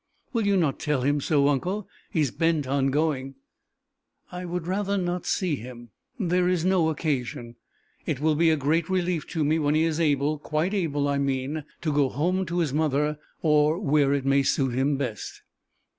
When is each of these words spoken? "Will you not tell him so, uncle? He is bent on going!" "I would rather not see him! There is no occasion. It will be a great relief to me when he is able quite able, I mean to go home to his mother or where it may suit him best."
"Will 0.33 0.47
you 0.47 0.57
not 0.57 0.79
tell 0.79 1.03
him 1.03 1.21
so, 1.21 1.47
uncle? 1.47 1.87
He 2.09 2.21
is 2.21 2.31
bent 2.31 2.65
on 2.65 2.87
going!" 2.89 3.35
"I 4.31 4.45
would 4.45 4.65
rather 4.65 4.97
not 4.97 5.27
see 5.27 5.57
him! 5.57 5.89
There 6.19 6.49
is 6.49 6.65
no 6.65 6.89
occasion. 6.89 7.55
It 8.07 8.19
will 8.19 8.33
be 8.33 8.49
a 8.49 8.55
great 8.57 8.89
relief 8.89 9.27
to 9.27 9.43
me 9.43 9.59
when 9.59 9.75
he 9.75 9.83
is 9.83 9.99
able 9.99 10.39
quite 10.39 10.73
able, 10.73 11.07
I 11.07 11.19
mean 11.19 11.65
to 11.81 11.93
go 11.93 12.09
home 12.09 12.47
to 12.47 12.57
his 12.57 12.73
mother 12.73 13.19
or 13.43 13.77
where 13.77 14.11
it 14.11 14.25
may 14.25 14.41
suit 14.41 14.73
him 14.73 14.97
best." 14.97 15.43